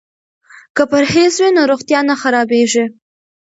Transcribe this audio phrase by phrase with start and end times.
[0.75, 2.85] که پرهیز وي نو روغتیا نه خرابیږي.